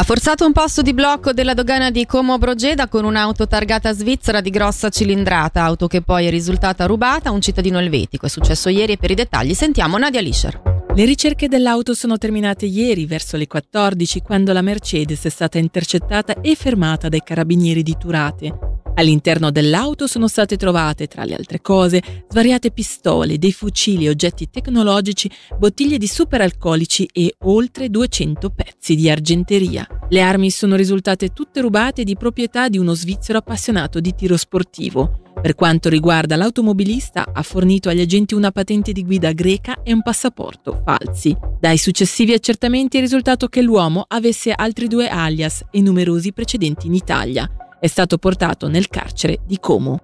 Ha 0.00 0.02
forzato 0.02 0.46
un 0.46 0.52
posto 0.52 0.80
di 0.80 0.94
blocco 0.94 1.34
della 1.34 1.52
dogana 1.52 1.90
di 1.90 2.06
Como 2.06 2.38
Brogeda 2.38 2.88
con 2.88 3.04
un'auto 3.04 3.46
targata 3.46 3.92
svizzera 3.92 4.40
di 4.40 4.48
grossa 4.48 4.88
cilindrata, 4.88 5.62
auto 5.62 5.88
che 5.88 6.00
poi 6.00 6.24
è 6.24 6.30
risultata 6.30 6.86
rubata 6.86 7.28
a 7.28 7.32
un 7.32 7.42
cittadino 7.42 7.78
elvetico. 7.78 8.24
È 8.24 8.30
successo 8.30 8.70
ieri 8.70 8.92
e 8.92 8.96
per 8.96 9.10
i 9.10 9.14
dettagli 9.14 9.52
sentiamo 9.52 9.98
Nadia 9.98 10.22
Lischer. 10.22 10.86
Le 10.94 11.04
ricerche 11.04 11.48
dell'auto 11.48 11.92
sono 11.92 12.16
terminate 12.16 12.64
ieri 12.64 13.04
verso 13.04 13.36
le 13.36 13.46
14 13.46 14.22
quando 14.22 14.54
la 14.54 14.62
Mercedes 14.62 15.22
è 15.26 15.28
stata 15.28 15.58
intercettata 15.58 16.40
e 16.40 16.54
fermata 16.54 17.10
dai 17.10 17.20
carabinieri 17.22 17.82
di 17.82 17.94
Turate. 17.98 18.69
All'interno 19.00 19.50
dell'auto 19.50 20.06
sono 20.06 20.28
state 20.28 20.58
trovate, 20.58 21.06
tra 21.06 21.24
le 21.24 21.34
altre 21.34 21.62
cose, 21.62 22.02
svariate 22.28 22.70
pistole, 22.70 23.38
dei 23.38 23.50
fucili, 23.50 24.08
oggetti 24.08 24.50
tecnologici, 24.50 25.30
bottiglie 25.58 25.96
di 25.96 26.06
superalcolici 26.06 27.08
e 27.10 27.34
oltre 27.44 27.88
200 27.88 28.50
pezzi 28.50 28.94
di 28.96 29.08
argenteria. 29.08 29.86
Le 30.10 30.20
armi 30.20 30.50
sono 30.50 30.76
risultate 30.76 31.32
tutte 31.32 31.62
rubate 31.62 32.04
di 32.04 32.14
proprietà 32.14 32.68
di 32.68 32.76
uno 32.76 32.92
svizzero 32.92 33.38
appassionato 33.38 34.00
di 34.00 34.14
tiro 34.14 34.36
sportivo. 34.36 35.22
Per 35.40 35.54
quanto 35.54 35.88
riguarda 35.88 36.36
l'automobilista, 36.36 37.30
ha 37.32 37.42
fornito 37.42 37.88
agli 37.88 38.02
agenti 38.02 38.34
una 38.34 38.50
patente 38.50 38.92
di 38.92 39.02
guida 39.02 39.32
greca 39.32 39.82
e 39.82 39.94
un 39.94 40.02
passaporto 40.02 40.82
falsi. 40.84 41.34
Dai 41.58 41.78
successivi 41.78 42.34
accertamenti 42.34 42.98
è 42.98 43.00
risultato 43.00 43.48
che 43.48 43.62
l'uomo 43.62 44.04
avesse 44.06 44.52
altri 44.52 44.88
due 44.88 45.08
alias 45.08 45.64
e 45.70 45.80
numerosi 45.80 46.34
precedenti 46.34 46.86
in 46.86 46.92
Italia. 46.92 47.50
È 47.80 47.86
stato 47.86 48.18
portato 48.18 48.68
nel 48.68 48.88
carcere 48.88 49.38
di 49.46 49.58
Como. 49.58 50.00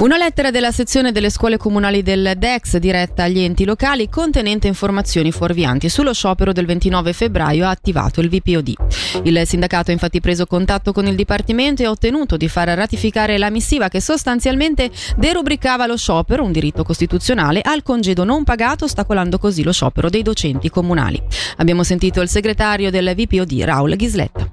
Una 0.00 0.16
lettera 0.16 0.50
della 0.50 0.72
sezione 0.72 1.12
delle 1.12 1.30
scuole 1.30 1.56
comunali 1.56 2.02
del 2.02 2.32
DEX 2.36 2.78
diretta 2.78 3.22
agli 3.22 3.38
enti 3.38 3.64
locali 3.64 4.08
contenente 4.08 4.66
informazioni 4.66 5.30
fuorvianti 5.30 5.88
sullo 5.88 6.12
sciopero 6.12 6.52
del 6.52 6.66
29 6.66 7.12
febbraio 7.12 7.64
ha 7.64 7.70
attivato 7.70 8.20
il 8.20 8.28
VPOD. 8.28 8.74
Il 9.22 9.40
sindacato 9.46 9.90
ha 9.90 9.92
infatti 9.92 10.20
preso 10.20 10.46
contatto 10.46 10.92
con 10.92 11.06
il 11.06 11.14
Dipartimento 11.14 11.82
e 11.82 11.84
ha 11.84 11.90
ottenuto 11.90 12.36
di 12.36 12.48
far 12.48 12.66
ratificare 12.70 13.38
la 13.38 13.50
missiva 13.50 13.86
che 13.86 14.00
sostanzialmente 14.00 14.90
derubricava 15.16 15.86
lo 15.86 15.96
sciopero, 15.96 16.42
un 16.42 16.50
diritto 16.50 16.82
costituzionale, 16.82 17.60
al 17.62 17.84
congedo 17.84 18.24
non 18.24 18.42
pagato, 18.42 18.86
ostacolando 18.86 19.38
così 19.38 19.62
lo 19.62 19.72
sciopero 19.72 20.10
dei 20.10 20.22
docenti 20.22 20.68
comunali. 20.70 21.22
Abbiamo 21.58 21.84
sentito 21.84 22.20
il 22.20 22.28
segretario 22.28 22.90
del 22.90 23.14
VPOD, 23.14 23.62
Raul 23.62 23.94
Ghisletta. 23.94 24.51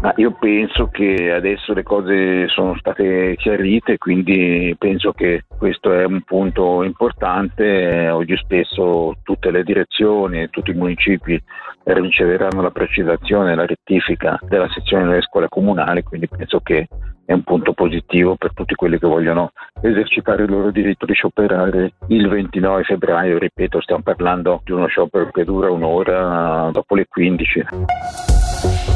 Ma 0.00 0.12
io 0.14 0.30
penso 0.38 0.86
che 0.88 1.32
adesso 1.32 1.74
le 1.74 1.82
cose 1.82 2.46
sono 2.48 2.76
state 2.76 3.34
chiarite, 3.36 3.98
quindi 3.98 4.74
penso 4.78 5.12
che 5.12 5.42
questo 5.58 5.92
è 5.92 6.04
un 6.04 6.22
punto 6.22 6.84
importante. 6.84 8.08
Oggi 8.08 8.36
stesso 8.36 9.16
tutte 9.24 9.50
le 9.50 9.64
direzioni 9.64 10.48
tutti 10.50 10.70
i 10.70 10.74
municipi 10.74 11.42
riceveranno 11.82 12.62
la 12.62 12.70
precisazione 12.70 13.52
e 13.52 13.54
la 13.56 13.66
rettifica 13.66 14.38
della 14.42 14.68
sezione 14.68 15.04
delle 15.04 15.22
scuole 15.22 15.48
comunali, 15.48 16.02
quindi 16.02 16.28
penso 16.28 16.60
che 16.60 16.86
è 17.24 17.32
un 17.32 17.42
punto 17.42 17.72
positivo 17.72 18.36
per 18.36 18.54
tutti 18.54 18.74
quelli 18.74 18.98
che 18.98 19.06
vogliono 19.06 19.50
esercitare 19.82 20.44
il 20.44 20.50
loro 20.50 20.70
diritto 20.70 21.06
di 21.06 21.12
scioperare 21.12 21.94
il 22.06 22.28
29 22.28 22.84
febbraio. 22.84 23.38
Ripeto, 23.38 23.80
stiamo 23.80 24.02
parlando 24.02 24.60
di 24.64 24.72
uno 24.72 24.86
sciopero 24.86 25.30
che 25.30 25.44
dura 25.44 25.70
un'ora 25.70 26.70
dopo 26.72 26.94
le 26.94 27.06
15. 27.08 27.64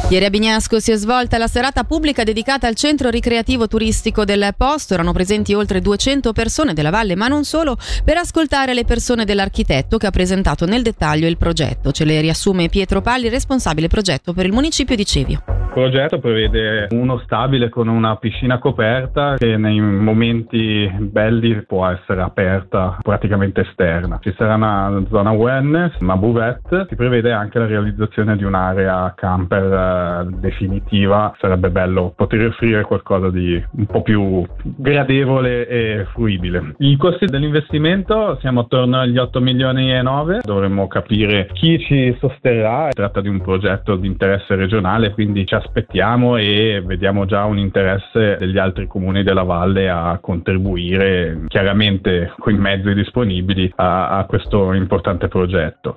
Ieri 0.08 0.24
a 0.26 0.30
Bignasco 0.30 0.78
si 0.78 0.90
è 0.90 0.96
svolta 0.96 1.38
la 1.38 1.46
serata 1.46 1.84
pubblica 1.84 2.22
dedicata 2.22 2.66
al 2.66 2.74
centro 2.74 3.08
ricreativo 3.08 3.66
turistico 3.66 4.26
del 4.26 4.52
posto. 4.56 4.92
Erano 4.92 5.12
presenti 5.12 5.54
oltre 5.54 5.80
200 5.80 6.32
persone 6.32 6.74
della 6.74 6.90
valle, 6.90 7.16
ma 7.16 7.28
non 7.28 7.44
solo, 7.44 7.78
per 8.04 8.18
ascoltare 8.18 8.74
le 8.74 8.84
persone 8.84 9.24
dell'architetto 9.24 9.96
che 9.96 10.06
ha 10.06 10.10
presentato 10.10 10.66
nel 10.66 10.82
dettaglio 10.82 11.26
il 11.26 11.38
progetto. 11.38 11.92
Ce 11.92 12.04
le 12.04 12.20
riassume 12.20 12.68
Pietro 12.68 13.00
Palli, 13.00 13.30
responsabile 13.30 13.88
progetto 13.88 14.34
per 14.34 14.44
il 14.44 14.52
municipio 14.52 14.96
di 14.96 15.06
Cevio. 15.06 15.61
Progetto 15.72 16.18
prevede 16.18 16.88
uno 16.90 17.16
stabile 17.24 17.70
con 17.70 17.88
una 17.88 18.16
piscina 18.16 18.58
coperta 18.58 19.36
che 19.38 19.56
nei 19.56 19.80
momenti 19.80 20.90
belli 20.98 21.62
può 21.64 21.86
essere 21.86 22.20
aperta 22.20 22.98
praticamente 23.00 23.62
esterna. 23.62 24.18
Ci 24.20 24.34
sarà 24.36 24.56
una 24.56 25.02
zona 25.08 25.30
wellness, 25.30 25.96
una 26.00 26.16
buvette, 26.16 26.84
si 26.90 26.94
prevede 26.94 27.32
anche 27.32 27.58
la 27.58 27.64
realizzazione 27.64 28.36
di 28.36 28.44
un'area 28.44 29.14
camper 29.16 30.26
eh, 30.26 30.36
definitiva. 30.40 31.34
Sarebbe 31.40 31.70
bello 31.70 32.12
poter 32.14 32.48
offrire 32.48 32.82
qualcosa 32.82 33.30
di 33.30 33.64
un 33.70 33.86
po' 33.86 34.02
più 34.02 34.44
gradevole 34.62 35.66
e 35.66 36.06
fruibile. 36.12 36.74
I 36.78 36.98
costi 36.98 37.24
dell'investimento 37.24 38.36
siamo 38.40 38.60
attorno 38.60 39.00
agli 39.00 39.16
8 39.16 39.40
milioni 39.40 39.90
e 39.90 40.02
9, 40.02 40.40
dovremmo 40.44 40.86
capire 40.86 41.48
chi 41.54 41.78
ci 41.78 42.14
sosterrà. 42.20 42.88
Si 42.90 42.96
tratta 42.96 43.22
di 43.22 43.28
un 43.28 43.40
progetto 43.40 43.96
di 43.96 44.06
interesse 44.06 44.54
regionale, 44.54 45.12
quindi 45.12 45.46
ci 45.46 45.54
aspettiamo 45.64 46.36
e 46.36 46.82
vediamo 46.84 47.24
già 47.24 47.44
un 47.44 47.58
interesse 47.58 48.36
degli 48.38 48.58
altri 48.58 48.86
comuni 48.86 49.22
della 49.22 49.42
valle 49.42 49.88
a 49.88 50.18
contribuire 50.20 51.44
chiaramente 51.48 52.34
con 52.38 52.52
i 52.52 52.58
mezzi 52.58 52.92
disponibili 52.94 53.72
a, 53.76 54.18
a 54.18 54.24
questo 54.26 54.72
importante 54.72 55.28
progetto. 55.28 55.96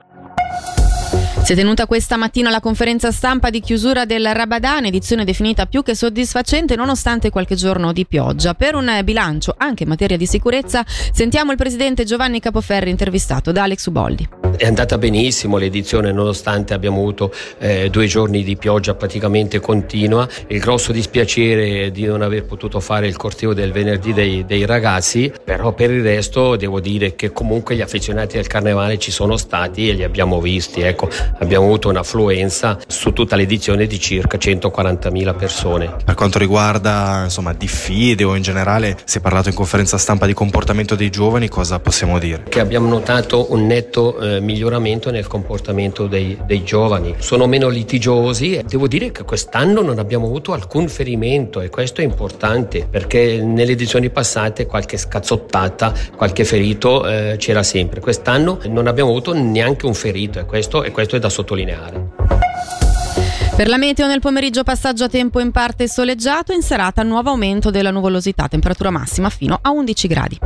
Si 1.46 1.54
è 1.54 1.56
tenuta 1.56 1.86
questa 1.86 2.18
mattina 2.18 2.50
la 2.50 2.60
conferenza 2.60 3.12
stampa 3.12 3.52
di 3.52 3.60
chiusura 3.60 4.06
del 4.06 4.26
Rabadan, 4.34 4.86
edizione 4.86 5.24
definita 5.24 5.68
più 5.68 5.84
che 5.84 5.94
soddisfacente 5.94 6.76
nonostante 6.76 7.30
qualche 7.30 7.54
giorno 7.54 7.94
di 7.94 8.08
pioggia. 8.08 8.56
Per 8.56 8.74
un 8.74 9.00
bilancio 9.04 9.54
anche 9.56 9.84
in 9.84 9.90
materia 9.90 10.18
di 10.18 10.26
sicurezza 10.26 10.84
sentiamo 10.88 11.52
il 11.52 11.58
presidente 11.58 12.04
Giovanni 12.04 12.40
Capoferri 12.40 12.90
intervistato 12.90 13.52
da 13.52 13.64
Alex 13.64 13.86
Uboldi. 13.86 14.45
È 14.58 14.66
andata 14.66 14.98
benissimo 14.98 15.58
l'edizione 15.58 16.12
nonostante 16.12 16.74
abbiamo 16.74 17.00
avuto 17.00 17.34
eh, 17.58 17.90
due 17.90 18.06
giorni 18.06 18.44
di 18.44 18.56
pioggia 18.56 18.94
praticamente 18.96 19.60
continua. 19.60 20.28
Il 20.48 20.60
grosso 20.60 20.92
dispiacere 20.92 21.92
di 21.92 22.06
non 22.06 22.22
aver 22.22 22.46
potuto 22.46 22.80
fare 22.80 23.08
il 23.08 23.18
corteo 23.18 23.54
del 23.54 23.72
venerdì 23.72 24.14
dei, 24.14 24.46
dei 24.46 24.66
ragazzi, 24.66 25.32
però 25.44 25.74
per 25.74 25.92
il 25.92 26.04
resto 26.04 26.56
devo 26.56 26.80
dire 26.80 27.16
che 27.16 27.32
comunque 27.32 27.76
gli 27.76 27.82
affezionati 27.82 28.36
del 28.36 28.48
carnevale 28.48 28.98
ci 28.98 29.12
sono 29.12 29.38
stati 29.38 29.90
e 29.90 29.94
li 29.94 30.04
abbiamo 30.04 30.40
visti. 30.40 30.82
Ecco, 30.82 31.10
abbiamo 31.40 31.66
avuto 31.66 31.90
un'affluenza 31.90 32.80
su 32.88 33.12
tutta 33.14 33.36
l'edizione 33.36 33.88
di 33.88 34.00
circa 34.00 34.38
140.000 34.38 35.36
persone. 35.36 35.96
Per 36.04 36.16
quanto 36.16 36.40
riguarda 36.40 37.22
insomma 37.24 37.54
diffide 37.54 38.24
o 38.24 38.36
in 38.36 38.42
generale 38.42 38.98
si 39.04 39.18
è 39.18 39.22
parlato 39.22 39.50
in 39.50 39.56
conferenza 39.56 39.98
stampa 39.98 40.26
di 40.26 40.34
comportamento 40.34 40.96
dei 40.96 41.10
giovani, 41.10 41.50
cosa 41.50 41.80
possiamo 41.80 42.20
dire? 42.20 42.44
Che 42.48 42.60
abbiamo 42.60 42.88
notato 42.88 43.52
un 43.52 43.66
netto 43.66 44.20
eh, 44.20 44.40
miglioramento 44.46 45.12
nel 45.12 45.28
comportamento 45.28 46.08
dei, 46.08 46.38
dei 46.46 46.64
giovani, 46.64 47.16
sono 47.20 47.48
meno 47.48 47.68
litigiosi 47.68 48.64
devo 48.66 48.88
dire 48.88 49.12
che 49.12 49.24
quest'anno 49.24 49.82
non 49.82 50.00
abbiamo 50.00 50.26
avuto 50.26 50.54
alcun 50.54 50.88
ferimento 50.88 51.62
e 51.62 51.70
questo 51.70 52.02
è 52.02 52.04
importante 52.04 52.88
perché 52.90 53.42
nelle 53.44 53.74
edizioni 53.74 54.10
passate 54.10 54.66
qualche 54.66 54.98
scazzottata, 54.98 55.94
qualche 56.16 56.46
ferito 56.46 57.08
eh, 57.08 57.36
c'era 57.38 57.64
sempre. 57.64 58.00
Quest'anno 58.00 58.60
non 58.68 58.88
abbiamo 58.88 59.10
avuto 59.10 59.34
neanche 59.34 59.86
un 59.86 59.94
ferito 59.94 60.40
e 60.40 60.46
questo, 60.46 60.84
e 60.84 60.92
questo 60.92 61.16
è 61.16 61.20
da 61.20 61.30
sottolineare. 61.30 62.14
Per 63.56 63.70
la 63.70 63.78
meteo 63.78 64.08
nel 64.08 64.20
pomeriggio 64.20 64.64
passaggio 64.64 65.06
a 65.06 65.10
tempo 65.10 65.40
in 65.40 65.52
parte 65.52 65.88
soleggiato, 65.88 66.52
in 66.52 66.62
serata 66.62 67.04
nuovo 67.04 67.30
aumento 67.30 67.72
della 67.72 67.92
nuvolosità, 67.92 68.50
temperatura 68.50 68.90
massima 68.90 69.30
fino 69.30 69.58
a 69.62 69.72
11 69.72 70.08
gradi. 70.08 70.40